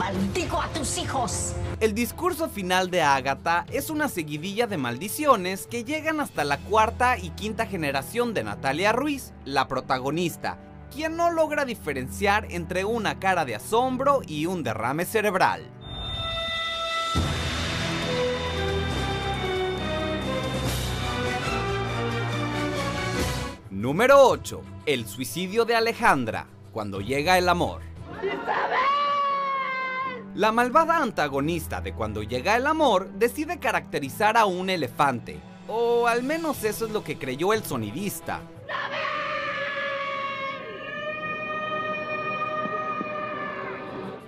Maldigo 0.00 0.62
a 0.62 0.68
tus 0.68 0.96
hijos. 0.96 1.52
El 1.78 1.94
discurso 1.94 2.48
final 2.48 2.90
de 2.90 3.02
Agatha 3.02 3.66
es 3.70 3.90
una 3.90 4.08
seguidilla 4.08 4.66
de 4.66 4.78
maldiciones 4.78 5.66
que 5.66 5.84
llegan 5.84 6.20
hasta 6.20 6.42
la 6.42 6.56
cuarta 6.56 7.18
y 7.18 7.28
quinta 7.28 7.66
generación 7.66 8.32
de 8.32 8.42
Natalia 8.42 8.92
Ruiz, 8.92 9.34
la 9.44 9.68
protagonista, 9.68 10.56
quien 10.90 11.18
no 11.18 11.30
logra 11.30 11.66
diferenciar 11.66 12.46
entre 12.48 12.86
una 12.86 13.18
cara 13.18 13.44
de 13.44 13.56
asombro 13.56 14.22
y 14.26 14.46
un 14.46 14.62
derrame 14.62 15.04
cerebral. 15.04 15.66
Número 23.68 24.28
8. 24.28 24.62
El 24.86 25.06
suicidio 25.06 25.66
de 25.66 25.74
Alejandra, 25.74 26.46
cuando 26.72 27.02
llega 27.02 27.36
el 27.36 27.50
amor. 27.50 27.82
La 30.40 30.52
malvada 30.52 31.02
antagonista 31.02 31.82
de 31.82 31.92
Cuando 31.92 32.22
llega 32.22 32.56
el 32.56 32.66
amor 32.66 33.10
decide 33.10 33.58
caracterizar 33.58 34.38
a 34.38 34.46
un 34.46 34.70
elefante, 34.70 35.38
o 35.68 36.06
al 36.06 36.22
menos 36.22 36.64
eso 36.64 36.86
es 36.86 36.92
lo 36.92 37.04
que 37.04 37.18
creyó 37.18 37.52
el 37.52 37.62
sonidista. 37.62 38.40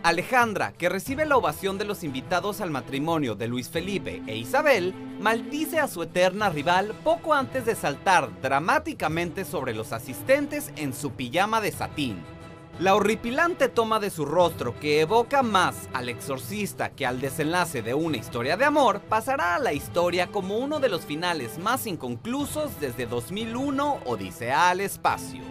Alejandra, 0.03 0.73
que 0.73 0.91
recibe 0.91 1.25
la 1.25 1.39
ovación 1.39 1.79
de 1.79 1.87
los 1.87 2.05
invitados 2.05 2.61
al 2.61 2.71
matrimonio 2.71 3.35
de 3.35 3.49
Luis 3.49 3.71
Felipe 3.71 4.23
e 4.27 4.37
Isabel, 4.37 4.93
maldice 5.19 5.81
a 5.81 5.89
su 5.89 6.03
eterna 6.03 6.51
rival 6.51 6.93
poco 7.03 7.33
antes 7.33 7.65
de 7.65 7.75
saltar 7.75 8.29
dramáticamente 8.43 9.47
sobre 9.47 9.73
los 9.73 9.95
asistentes 9.95 10.73
en 10.77 10.93
su 10.93 11.13
pijama 11.13 11.63
de 11.63 11.73
satín. 11.73 12.42
La 12.79 12.95
horripilante 12.95 13.69
toma 13.69 14.01
de 14.01 14.11
su 14.11 14.25
rostro, 14.25 14.79
que 14.81 15.01
evoca 15.01 15.43
más 15.43 15.89
al 15.93 16.09
exorcista 16.09 16.91
que 16.91 17.07
al 17.07 17.21
desenlace 17.21 17.83
de 17.83 17.95
una 17.95 18.17
historia 18.17 18.57
de 18.57 18.65
amor, 18.65 19.01
pasará 19.03 19.55
a 19.55 19.59
la 19.59 19.73
historia 19.73 20.29
como 20.29 20.57
uno 20.57 20.81
de 20.81 20.89
los 20.89 21.03
finales 21.05 21.59
más 21.59 21.87
inconclusos 21.87 22.81
desde 22.81 23.07
2001 23.07 24.01
Odisea 24.07 24.71
al 24.71 24.81
espacio. 24.81 25.43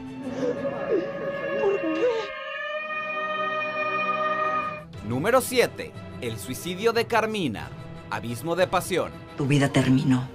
Número 5.08 5.42
7. 5.42 5.92
El 6.22 6.40
suicidio 6.40 6.92
de 6.92 7.06
Carmina. 7.06 7.70
Abismo 8.10 8.56
de 8.56 8.68
pasión. 8.68 9.12
Tu 9.38 9.46
vida 9.46 9.70
terminó. 9.70 10.28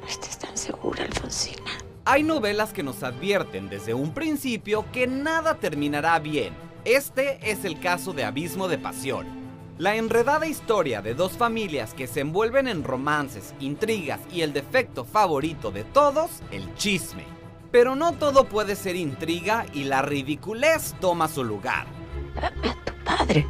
¿No 0.00 0.06
estás 0.08 0.38
tan 0.38 0.56
segura, 0.56 1.04
Alfonsina? 1.04 1.83
Hay 2.06 2.22
novelas 2.22 2.74
que 2.74 2.82
nos 2.82 3.02
advierten 3.02 3.70
desde 3.70 3.94
un 3.94 4.12
principio 4.12 4.84
que 4.92 5.06
nada 5.06 5.54
terminará 5.54 6.18
bien. 6.18 6.52
Este 6.84 7.38
es 7.50 7.64
el 7.64 7.80
caso 7.80 8.12
de 8.12 8.24
Abismo 8.24 8.68
de 8.68 8.76
Pasión. 8.76 9.26
La 9.78 9.96
enredada 9.96 10.46
historia 10.46 11.00
de 11.00 11.14
dos 11.14 11.32
familias 11.32 11.94
que 11.94 12.06
se 12.06 12.20
envuelven 12.20 12.68
en 12.68 12.84
romances, 12.84 13.54
intrigas 13.58 14.20
y 14.30 14.42
el 14.42 14.52
defecto 14.52 15.06
favorito 15.06 15.70
de 15.70 15.84
todos, 15.84 16.42
el 16.50 16.74
chisme. 16.74 17.24
Pero 17.72 17.96
no 17.96 18.12
todo 18.12 18.44
puede 18.44 18.76
ser 18.76 18.96
intriga 18.96 19.64
y 19.72 19.84
la 19.84 20.02
ridiculez 20.02 20.94
toma 21.00 21.26
su 21.26 21.42
lugar. 21.42 21.86
A, 22.36 22.50
tu 22.84 22.92
padre. 23.02 23.46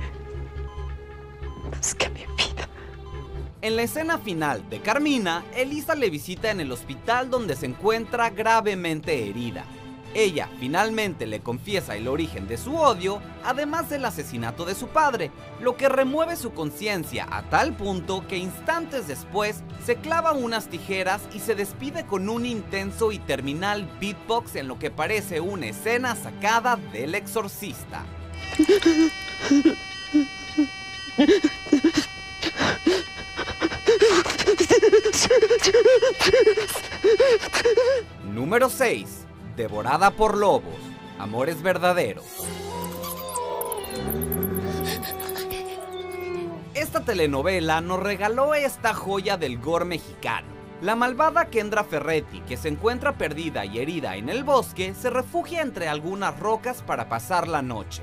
En 3.64 3.74
la 3.76 3.82
escena 3.82 4.18
final 4.18 4.68
de 4.68 4.82
Carmina, 4.82 5.42
Elisa 5.56 5.94
le 5.94 6.10
visita 6.10 6.50
en 6.50 6.60
el 6.60 6.70
hospital 6.70 7.30
donde 7.30 7.56
se 7.56 7.64
encuentra 7.64 8.28
gravemente 8.28 9.26
herida. 9.26 9.64
Ella 10.12 10.50
finalmente 10.60 11.26
le 11.26 11.40
confiesa 11.40 11.96
el 11.96 12.06
origen 12.06 12.46
de 12.46 12.58
su 12.58 12.76
odio, 12.76 13.22
además 13.42 13.88
del 13.88 14.04
asesinato 14.04 14.66
de 14.66 14.74
su 14.74 14.88
padre, 14.88 15.30
lo 15.62 15.78
que 15.78 15.88
remueve 15.88 16.36
su 16.36 16.52
conciencia 16.52 17.26
a 17.30 17.48
tal 17.48 17.74
punto 17.74 18.28
que 18.28 18.36
instantes 18.36 19.08
después 19.08 19.62
se 19.82 19.96
clava 19.96 20.32
unas 20.32 20.68
tijeras 20.68 21.22
y 21.32 21.38
se 21.38 21.54
despide 21.54 22.04
con 22.04 22.28
un 22.28 22.44
intenso 22.44 23.12
y 23.12 23.18
terminal 23.18 23.88
beatbox 23.98 24.56
en 24.56 24.68
lo 24.68 24.78
que 24.78 24.90
parece 24.90 25.40
una 25.40 25.68
escena 25.68 26.16
sacada 26.16 26.76
del 26.92 27.14
exorcista. 27.14 28.04
Número 38.24 38.68
6. 38.68 39.26
Devorada 39.56 40.10
por 40.10 40.36
lobos. 40.36 40.74
Amores 41.18 41.62
verdaderos. 41.62 42.24
Esta 46.74 47.00
telenovela 47.00 47.80
nos 47.80 48.00
regaló 48.00 48.54
esta 48.54 48.94
joya 48.94 49.36
del 49.36 49.58
gore 49.58 49.84
mexicano. 49.84 50.48
La 50.80 50.96
malvada 50.96 51.46
Kendra 51.46 51.84
Ferretti, 51.84 52.40
que 52.40 52.56
se 52.56 52.68
encuentra 52.68 53.16
perdida 53.16 53.64
y 53.64 53.78
herida 53.78 54.16
en 54.16 54.28
el 54.28 54.44
bosque, 54.44 54.92
se 54.94 55.08
refugia 55.08 55.62
entre 55.62 55.88
algunas 55.88 56.38
rocas 56.38 56.82
para 56.82 57.08
pasar 57.08 57.48
la 57.48 57.62
noche. 57.62 58.02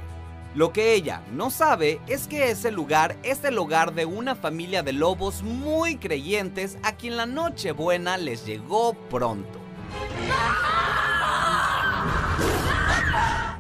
Lo 0.54 0.74
que 0.74 0.94
ella 0.94 1.22
no 1.32 1.50
sabe 1.50 2.02
es 2.08 2.28
que 2.28 2.52
ese 2.52 2.72
lugar 2.72 3.16
es 3.24 3.42
el 3.46 3.58
hogar 3.58 3.94
de 3.94 4.06
una 4.06 4.36
familia 4.36 4.84
de 4.84 4.92
lobos 4.92 5.44
muy 5.44 5.96
creyentes 5.96 6.78
a 6.84 6.98
quien 6.98 7.16
la 7.16 7.26
Nochebuena 7.26 8.18
les 8.18 8.46
llegó 8.46 8.94
pronto. 8.94 9.60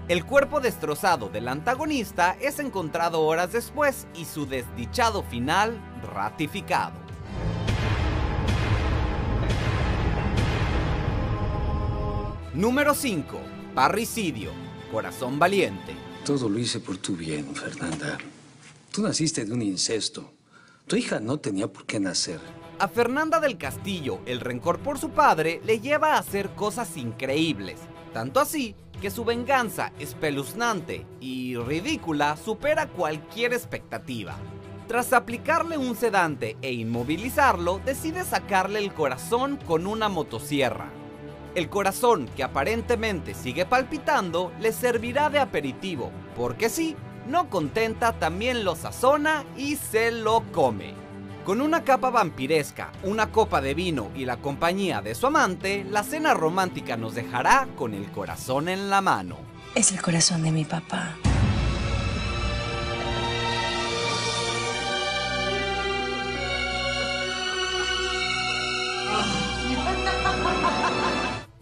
El 0.09 0.25
cuerpo 0.25 0.59
destrozado 0.59 1.29
del 1.29 1.47
antagonista 1.47 2.35
es 2.41 2.59
encontrado 2.59 3.21
horas 3.21 3.53
después 3.53 4.05
y 4.13 4.25
su 4.25 4.45
desdichado 4.45 5.23
final 5.23 5.81
ratificado. 6.13 6.99
Número 12.53 12.93
5. 12.93 13.39
Parricidio. 13.73 14.51
Corazón 14.91 15.39
valiente. 15.39 16.10
Todo 16.25 16.47
lo 16.49 16.59
hice 16.59 16.79
por 16.79 16.97
tu 16.97 17.15
bien, 17.15 17.55
Fernanda. 17.55 18.19
Tú 18.91 19.01
naciste 19.01 19.43
de 19.43 19.53
un 19.53 19.61
incesto. 19.61 20.31
Tu 20.85 20.97
hija 20.97 21.19
no 21.19 21.39
tenía 21.39 21.67
por 21.67 21.85
qué 21.85 21.99
nacer. 21.99 22.39
A 22.77 22.87
Fernanda 22.87 23.39
del 23.39 23.57
Castillo, 23.57 24.19
el 24.25 24.39
rencor 24.39 24.79
por 24.79 24.99
su 24.99 25.09
padre 25.09 25.61
le 25.65 25.79
lleva 25.79 26.13
a 26.13 26.19
hacer 26.19 26.51
cosas 26.51 26.95
increíbles. 26.95 27.79
Tanto 28.13 28.39
así 28.39 28.75
que 29.01 29.09
su 29.09 29.25
venganza 29.25 29.93
espeluznante 29.97 31.07
y 31.19 31.55
ridícula 31.55 32.37
supera 32.37 32.87
cualquier 32.87 33.53
expectativa. 33.53 34.37
Tras 34.87 35.13
aplicarle 35.13 35.77
un 35.77 35.95
sedante 35.95 36.55
e 36.61 36.71
inmovilizarlo, 36.71 37.81
decide 37.83 38.25
sacarle 38.25 38.79
el 38.79 38.93
corazón 38.93 39.57
con 39.57 39.87
una 39.87 40.07
motosierra. 40.07 40.91
El 41.53 41.69
corazón, 41.69 42.29
que 42.35 42.43
aparentemente 42.43 43.33
sigue 43.33 43.65
palpitando, 43.65 44.53
le 44.59 44.71
servirá 44.71 45.29
de 45.29 45.39
aperitivo, 45.39 46.11
porque 46.37 46.69
sí, 46.69 46.95
no 47.27 47.49
contenta 47.49 48.13
también 48.13 48.63
lo 48.63 48.75
sazona 48.75 49.43
y 49.57 49.75
se 49.75 50.11
lo 50.11 50.43
come. 50.53 50.93
Con 51.45 51.59
una 51.59 51.83
capa 51.83 52.09
vampiresca, 52.09 52.91
una 53.03 53.31
copa 53.31 53.61
de 53.61 53.73
vino 53.73 54.11
y 54.15 54.25
la 54.25 54.37
compañía 54.37 55.01
de 55.01 55.13
su 55.13 55.27
amante, 55.27 55.83
la 55.89 56.03
cena 56.03 56.33
romántica 56.33 56.95
nos 56.95 57.15
dejará 57.15 57.67
con 57.75 57.93
el 57.93 58.09
corazón 58.11 58.69
en 58.69 58.89
la 58.89 59.01
mano. 59.01 59.37
Es 59.75 59.91
el 59.91 60.01
corazón 60.01 60.43
de 60.43 60.51
mi 60.51 60.65
papá. 60.65 61.15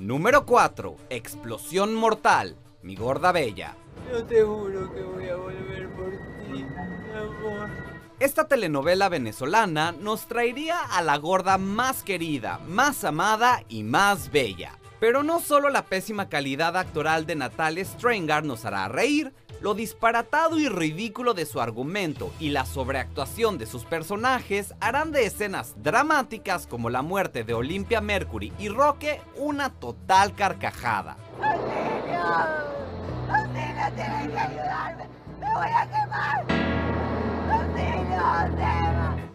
Número 0.10 0.44
4. 0.44 0.96
Explosión 1.12 1.94
mortal. 1.94 2.56
Mi 2.82 2.96
gorda 2.96 3.32
bella. 3.32 3.76
Yo 4.12 4.26
te 4.26 4.42
juro 4.42 4.92
que 4.92 5.04
voy 5.04 5.30
a 5.30 5.36
volver 5.36 5.88
por 5.90 6.10
ti, 6.10 6.66
amor. 7.16 7.70
Esta 8.20 8.48
telenovela 8.48 9.08
venezolana 9.08 9.92
nos 9.92 10.26
traería 10.26 10.80
a 10.80 11.04
la 11.04 11.16
gorda 11.18 11.60
más 11.60 12.02
querida, 12.02 12.60
más 12.68 13.04
amada 13.04 13.62
y 13.70 13.84
más 13.84 14.32
bella. 14.32 14.79
Pero 15.00 15.24
no 15.24 15.40
solo 15.40 15.70
la 15.70 15.86
pésima 15.86 16.28
calidad 16.30 16.76
actoral 16.76 17.26
de 17.26 17.36
Natalia 17.36 17.86
Strangard 17.86 18.44
nos 18.44 18.66
hará 18.66 18.88
reír, 18.88 19.34
lo 19.62 19.74
disparatado 19.74 20.58
y 20.60 20.70
ridículo 20.70 21.34
de 21.34 21.46
su 21.46 21.62
argumento 21.62 22.32
y 22.40 22.50
la 22.50 22.66
sobreactuación 22.66 23.58
de 23.58 23.66
sus 23.66 23.86
personajes 23.86 24.74
harán 24.80 25.12
de 25.12 25.26
escenas 25.26 25.76
dramáticas 25.82 26.68
como 26.68 26.90
la 26.90 27.02
muerte 27.02 27.44
de 27.44 27.54
Olympia 27.54 28.02
Mercury 28.02 28.54
y 28.58 28.70
Roque 28.70 29.22
una 29.36 29.70
total 29.70 30.36
carcajada. 30.36 31.18
tienen 33.96 34.32
que 34.32 34.38
ayudarme! 34.38 35.08
¡Me 35.40 35.54
voy 35.54 35.68
a 35.68 35.88
quemar! 35.88 36.70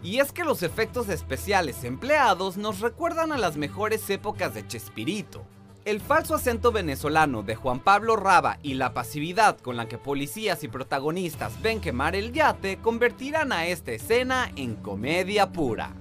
Y 0.05 0.19
es 0.19 0.31
que 0.31 0.43
los 0.43 0.61
efectos 0.61 1.09
especiales 1.09 1.83
empleados 1.83 2.57
nos 2.57 2.79
recuerdan 2.79 3.31
a 3.31 3.37
las 3.37 3.57
mejores 3.57 4.07
épocas 4.09 4.53
de 4.53 4.65
Chespirito. 4.67 5.43
El 5.85 6.01
falso 6.01 6.33
acento 6.33 6.71
venezolano 6.71 7.43
de 7.43 7.53
Juan 7.53 7.79
Pablo 7.79 8.15
Raba 8.15 8.57
y 8.63 8.73
la 8.73 8.95
pasividad 8.95 9.59
con 9.59 9.77
la 9.77 9.87
que 9.87 9.99
policías 9.99 10.63
y 10.63 10.67
protagonistas 10.67 11.61
ven 11.61 11.79
quemar 11.79 12.15
el 12.15 12.33
yate 12.33 12.77
convertirán 12.77 13.51
a 13.51 13.67
esta 13.67 13.91
escena 13.91 14.51
en 14.55 14.77
comedia 14.77 15.51
pura. 15.51 15.93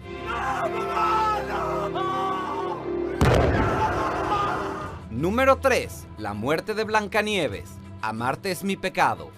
Número 5.11 5.57
3. 5.57 6.07
La 6.17 6.33
muerte 6.33 6.73
de 6.73 6.85
Blancanieves. 6.85 7.69
Amarte 8.01 8.53
es 8.53 8.65
mi 8.65 8.79
pecado. 8.79 9.33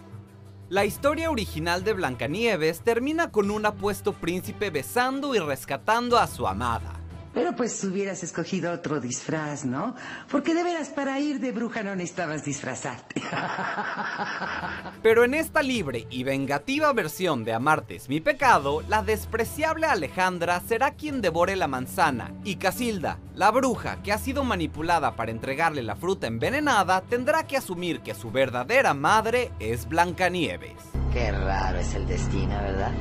La 0.68 0.84
historia 0.84 1.28
original 1.32 1.82
de 1.82 1.92
Blancanieves 1.92 2.82
termina 2.82 3.32
con 3.32 3.50
un 3.50 3.66
apuesto 3.66 4.12
príncipe 4.12 4.70
besando 4.70 5.34
y 5.34 5.40
rescatando 5.40 6.16
a 6.18 6.28
su 6.28 6.46
amada. 6.46 6.95
Pero 7.36 7.54
pues 7.54 7.84
hubieras 7.84 8.22
escogido 8.22 8.72
otro 8.72 8.98
disfraz, 8.98 9.66
¿no? 9.66 9.94
Porque 10.30 10.54
de 10.54 10.64
veras 10.64 10.88
para 10.88 11.20
ir 11.20 11.38
de 11.38 11.52
bruja 11.52 11.82
no 11.82 11.94
necesitabas 11.94 12.46
disfrazarte. 12.46 13.20
Pero 15.02 15.22
en 15.22 15.34
esta 15.34 15.62
libre 15.62 16.06
y 16.08 16.24
vengativa 16.24 16.90
versión 16.94 17.44
de 17.44 17.52
Amarte 17.52 17.96
es 17.96 18.08
mi 18.08 18.22
pecado, 18.22 18.82
la 18.88 19.02
despreciable 19.02 19.86
Alejandra 19.86 20.62
será 20.66 20.92
quien 20.92 21.20
devore 21.20 21.56
la 21.56 21.68
manzana 21.68 22.32
y 22.42 22.56
Casilda, 22.56 23.18
la 23.34 23.50
bruja 23.50 24.02
que 24.02 24.12
ha 24.12 24.18
sido 24.18 24.42
manipulada 24.42 25.14
para 25.14 25.30
entregarle 25.30 25.82
la 25.82 25.94
fruta 25.94 26.26
envenenada, 26.26 27.02
tendrá 27.02 27.46
que 27.46 27.58
asumir 27.58 28.00
que 28.00 28.14
su 28.14 28.30
verdadera 28.30 28.94
madre 28.94 29.52
es 29.60 29.86
Blancanieves. 29.86 30.72
Qué 31.12 31.32
raro 31.32 31.80
es 31.80 31.94
el 31.94 32.06
destino, 32.06 32.56
¿verdad? 32.62 32.92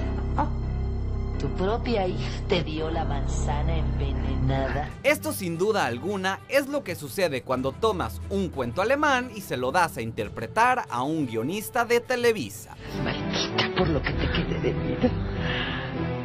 Tu 1.46 1.52
propia 1.52 2.08
hija 2.08 2.42
te 2.50 2.64
dio 2.64 2.90
la 2.90 3.06
manzana 3.06 3.78
envenenada. 3.78 4.90
Esto 5.04 5.32
sin 5.32 5.60
duda 5.60 5.86
alguna 5.86 6.40
es 6.50 6.66
lo 6.68 6.84
que 6.84 6.96
sucede 6.96 7.44
cuando 7.44 7.72
tomas 7.72 8.20
un 8.32 8.50
cuento 8.50 8.82
alemán 8.82 9.30
y 9.36 9.42
se 9.42 9.56
lo 9.56 9.72
das 9.72 9.98
a 9.98 10.02
interpretar 10.02 10.88
a 10.90 11.04
un 11.04 11.28
guionista 11.28 11.86
de 11.86 12.00
Televisa. 12.00 12.76
Maldita 13.04 13.78
por 13.78 13.88
lo 13.90 14.02
que 14.02 14.14
te 14.14 14.32
quede 14.32 14.60
de 14.60 14.74
vida. 14.74 15.12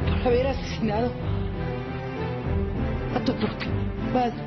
Por 0.07 0.29
haber 0.29 0.47
asesinado 0.47 1.13
a 3.15 3.23
tu 3.23 3.37
propia 3.37 3.69
madre. 4.15 4.43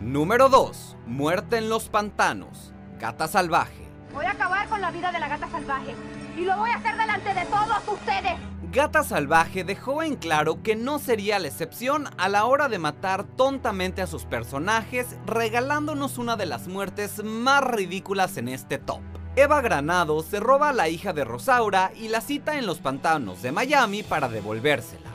Número 0.00 0.48
2. 0.48 0.96
Muerte 1.06 1.58
en 1.58 1.68
los 1.68 1.90
pantanos. 1.90 2.72
Gata 2.98 3.28
salvaje. 3.28 3.84
Voy 4.14 4.26
a 4.26 4.34
con 4.66 4.80
la 4.80 4.90
vida 4.90 5.12
de 5.12 5.18
la 5.18 5.28
gata 5.28 5.48
salvaje. 5.48 5.94
Y 6.36 6.44
lo 6.44 6.56
voy 6.56 6.70
a 6.70 6.76
hacer 6.76 6.96
delante 6.96 7.34
de 7.34 7.44
todos 7.46 7.82
ustedes. 7.86 8.32
Gata 8.72 9.04
Salvaje 9.04 9.62
dejó 9.62 10.02
en 10.02 10.16
claro 10.16 10.60
que 10.64 10.74
no 10.74 10.98
sería 10.98 11.38
la 11.38 11.46
excepción 11.46 12.08
a 12.18 12.28
la 12.28 12.44
hora 12.44 12.68
de 12.68 12.80
matar 12.80 13.22
tontamente 13.22 14.02
a 14.02 14.08
sus 14.08 14.24
personajes, 14.24 15.16
regalándonos 15.26 16.18
una 16.18 16.34
de 16.34 16.46
las 16.46 16.66
muertes 16.66 17.22
más 17.22 17.62
ridículas 17.62 18.36
en 18.36 18.48
este 18.48 18.78
top. 18.78 19.00
Eva 19.36 19.60
Granado 19.60 20.22
se 20.24 20.40
roba 20.40 20.70
a 20.70 20.72
la 20.72 20.88
hija 20.88 21.12
de 21.12 21.24
Rosaura 21.24 21.92
y 21.94 22.08
la 22.08 22.20
cita 22.20 22.58
en 22.58 22.66
los 22.66 22.80
pantanos 22.80 23.42
de 23.42 23.52
Miami 23.52 24.02
para 24.02 24.28
devolvérsela. 24.28 25.10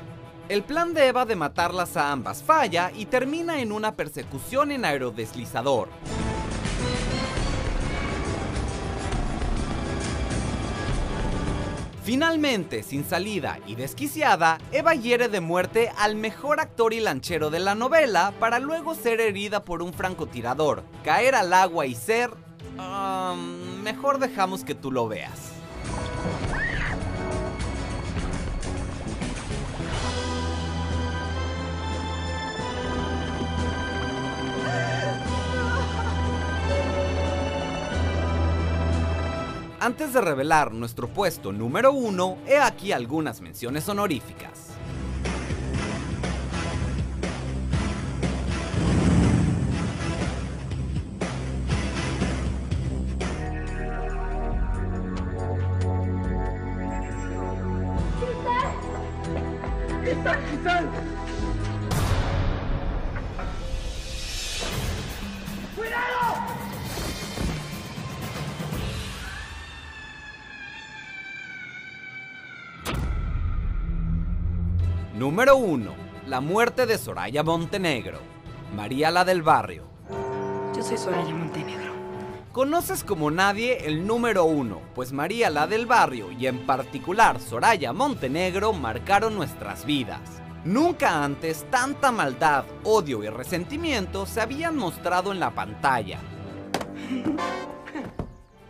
El 0.48 0.64
plan 0.64 0.94
de 0.94 1.08
Eva 1.08 1.26
de 1.26 1.36
matarlas 1.36 1.98
a 1.98 2.14
ambas 2.14 2.42
falla 2.42 2.92
y 2.96 3.08
termina 3.08 3.60
en 3.60 3.74
una 3.74 3.96
persecución 3.96 4.72
en 4.72 4.86
aerodeslizador. 4.86 5.90
Finalmente, 12.10 12.82
sin 12.82 13.06
salida 13.06 13.60
y 13.68 13.76
desquiciada, 13.76 14.58
Eva 14.72 14.96
hiere 14.96 15.28
de 15.28 15.42
muerte 15.42 15.92
al 15.96 16.16
mejor 16.16 16.60
actor 16.60 16.92
y 16.92 17.00
lanchero 17.00 17.52
de 17.52 17.60
la 17.60 17.76
novela 17.76 18.34
para 18.40 18.58
luego 18.58 18.96
ser 18.96 19.22
herida 19.22 19.64
por 19.64 19.84
un 19.84 19.94
francotirador, 19.94 20.82
caer 21.04 21.36
al 21.36 21.54
agua 21.54 21.86
y 21.86 21.94
ser... 21.94 22.32
um, 22.80 23.80
mejor 23.84 24.18
dejamos 24.18 24.64
que 24.64 24.74
tú 24.74 24.92
lo 24.92 25.08
veas. 25.08 25.59
Antes 39.82 40.12
de 40.12 40.20
revelar 40.20 40.74
nuestro 40.74 41.08
puesto 41.08 41.54
número 41.54 41.94
uno, 41.94 42.38
he 42.46 42.58
aquí 42.58 42.92
algunas 42.92 43.40
menciones 43.40 43.88
honoríficas. 43.88 44.79
Número 75.20 75.58
1. 75.58 75.92
La 76.28 76.40
muerte 76.40 76.86
de 76.86 76.98
Soraya 76.98 77.44
Montenegro. 77.44 78.20
María 78.74 79.12
la 79.12 79.26
del 79.26 79.42
barrio. 79.42 79.84
Yo 80.74 80.82
soy 80.82 80.98
Soraya 80.98 81.36
Montenegro. 81.36 81.92
Conoces 82.54 83.04
como 83.04 83.30
nadie 83.30 83.86
el 83.86 84.08
número 84.08 84.46
uno, 84.46 84.80
pues 84.96 85.12
María 85.12 85.50
la 85.50 85.68
del 85.68 85.88
barrio 85.88 86.32
y 86.32 86.48
en 86.48 86.66
particular 86.66 87.42
Soraya 87.42 87.92
Montenegro 87.92 88.72
marcaron 88.72 89.36
nuestras 89.36 89.84
vidas. 89.84 90.22
Nunca 90.64 91.22
antes 91.22 91.66
tanta 91.70 92.14
maldad, 92.14 92.64
odio 92.86 93.22
y 93.22 93.28
resentimiento 93.28 94.26
se 94.26 94.40
habían 94.40 94.78
mostrado 94.78 95.34
en 95.34 95.42
la 95.42 95.54
pantalla. 95.54 96.22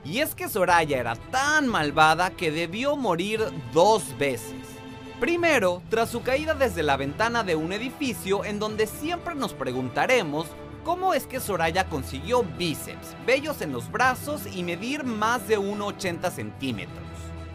Y 0.03 0.17
es 0.17 0.33
que 0.33 0.49
Soraya 0.49 0.97
era 0.97 1.15
tan 1.15 1.67
malvada 1.67 2.31
que 2.31 2.49
debió 2.49 2.95
morir 2.95 3.39
dos 3.71 4.17
veces. 4.17 4.78
Primero, 5.19 5.81
tras 5.89 6.09
su 6.09 6.21
caída 6.21 6.53
desde 6.53 6.81
la 6.81 6.95
ventana 6.95 7.43
de 7.43 7.57
un 7.57 7.73
edificio 7.73 8.45
en 8.45 8.57
donde 8.57 8.87
siempre 8.87 9.35
nos 9.35 9.53
preguntaremos 9.53 10.47
cómo 10.85 11.13
es 11.13 11.27
que 11.27 11.41
Soraya 11.41 11.89
consiguió 11.89 12.43
bíceps, 12.57 13.17
vellos 13.25 13.61
en 13.61 13.73
los 13.73 13.91
brazos 13.91 14.43
y 14.55 14.63
medir 14.63 15.03
más 15.03 15.45
de 15.49 15.59
1,80 15.59 16.31
centímetros. 16.31 17.03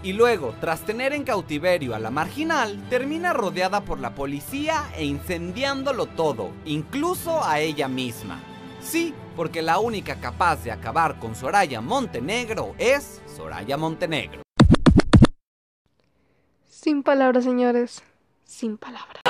Y 0.03 0.13
luego, 0.13 0.55
tras 0.61 0.83
tener 0.83 1.15
en 1.15 1.25
cautiverio 1.25 1.95
a 1.95 1.99
la 1.99 2.11
marginal, 2.11 2.87
termina 2.91 3.33
rodeada 3.33 3.81
por 3.81 3.99
la 3.99 4.15
policía 4.15 4.85
e 4.95 5.07
incendiándolo 5.07 6.05
todo, 6.05 6.51
incluso 6.67 7.43
a 7.43 7.61
ella 7.61 7.89
misma. 7.89 8.43
Sí, 8.83 9.15
porque 9.37 9.63
la 9.63 9.79
única 9.79 10.17
capaz 10.17 10.63
de 10.65 10.71
acabar 10.71 11.19
con 11.19 11.35
Soraya 11.35 11.81
Montenegro 11.81 12.75
es 12.77 13.23
Soraya 13.25 13.79
Montenegro. 13.79 14.44
Sin 16.85 17.03
palabras, 17.03 17.45
señores. 17.45 18.03
Sin 18.45 18.77
palabras. 18.77 19.23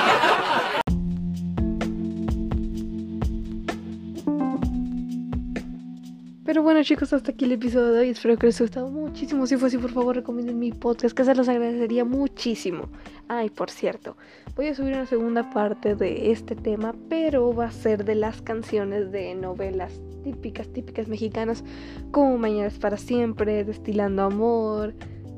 Pero 6.43 6.63
bueno 6.63 6.83
chicos, 6.83 7.13
hasta 7.13 7.31
aquí 7.31 7.45
el 7.45 7.53
episodio 7.53 7.93
de 7.93 7.99
hoy. 8.01 8.09
Espero 8.09 8.35
que 8.35 8.47
les 8.47 8.57
haya 8.57 8.65
gustado 8.65 8.89
muchísimo. 8.89 9.47
Si 9.47 9.55
fue 9.55 9.69
así, 9.69 9.77
por 9.77 9.91
favor, 9.91 10.17
recomienden 10.17 10.59
mi 10.59 10.73
podcast, 10.73 11.15
que 11.15 11.23
se 11.23 11.33
los 11.33 11.47
agradecería 11.47 12.03
muchísimo. 12.03 12.89
Ay, 13.29 13.49
por 13.49 13.71
cierto, 13.71 14.17
voy 14.57 14.67
a 14.67 14.75
subir 14.75 14.93
una 14.93 15.05
segunda 15.05 15.49
parte 15.49 15.95
de 15.95 16.33
este 16.33 16.57
tema, 16.57 16.93
pero 17.07 17.55
va 17.55 17.67
a 17.67 17.71
ser 17.71 18.03
de 18.03 18.15
las 18.15 18.41
canciones 18.41 19.13
de 19.13 19.33
novelas 19.33 19.93
típicas, 20.25 20.67
típicas 20.73 21.07
mexicanas, 21.07 21.63
como 22.11 22.37
Mañanas 22.37 22.77
para 22.79 22.97
Siempre, 22.97 23.63
Destilando 23.63 24.23
Amor, 24.23 24.93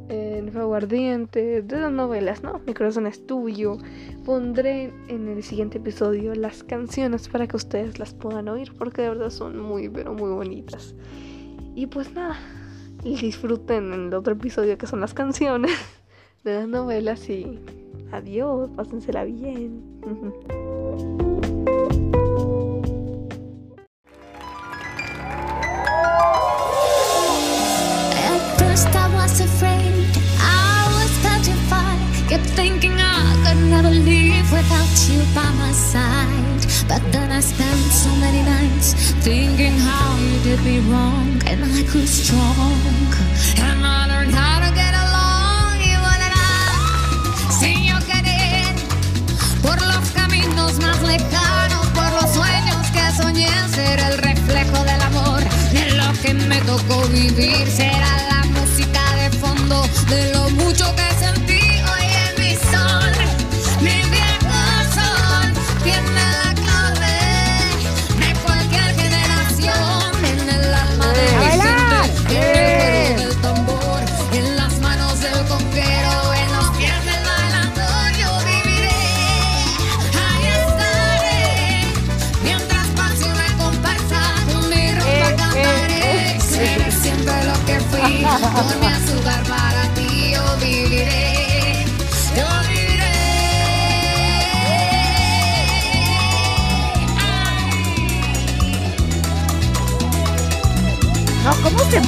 en 0.10 0.52
Fuego 0.52 0.76
Ardiente, 0.76 1.62
de 1.62 1.80
las 1.80 1.92
novelas, 1.92 2.44
¿no? 2.44 2.60
Mi 2.66 2.74
corazón 2.74 3.08
es 3.08 3.26
tuyo. 3.26 3.78
Pondré 4.26 4.94
en 5.08 5.28
el 5.28 5.44
siguiente 5.44 5.78
episodio 5.78 6.34
las 6.36 6.64
canciones 6.64 7.28
para 7.28 7.48
que 7.48 7.56
ustedes 7.56 8.00
las 8.00 8.14
puedan 8.14 8.48
oír, 8.48 8.74
porque 8.78 9.02
de 9.02 9.10
verdad 9.10 9.30
son 9.30 9.60
muy, 9.60 9.90
pero 9.90 10.14
muy 10.14 10.30
bonitas. 10.30 10.96
Y 11.76 11.88
pues 11.88 12.14
nada, 12.14 12.38
disfruten 13.04 13.94
el 13.94 14.14
otro 14.14 14.34
episodio 14.34 14.78
que 14.78 14.88
son 14.88 15.02
las 15.02 15.14
canciones 15.14 15.72
de 16.44 16.56
las 16.56 16.68
novelas 16.68 17.30
y 17.30 17.60
adiós, 18.12 18.70
pásensela 18.76 19.24
bien. 19.26 19.84
you 35.06 35.22
by 35.36 35.50
my 35.62 35.72
side. 35.72 36.66
But 36.88 37.02
then 37.12 37.32
I 37.32 37.40
spent 37.40 37.80
so 37.92 38.10
many 38.16 38.42
nights 38.42 38.94
thinking 39.22 39.78
how 39.90 40.18
you 40.18 40.36
did 40.44 40.60
me 40.64 40.80
wrong, 40.90 41.42
and 41.46 41.64
I 41.64 41.84
grew 41.92 42.08
strong. 42.08 42.80
And 43.66 43.86
I 43.86 44.08
learned 44.12 44.34
how 44.34 44.57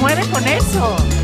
mueve 0.00 0.26
con 0.30 0.46
eso? 0.48 1.19